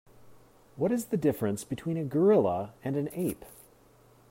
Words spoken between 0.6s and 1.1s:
What is